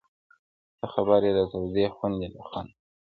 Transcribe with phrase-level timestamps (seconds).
[0.77, 2.75] ته خبر یې د تودې خوني له خونده؟!!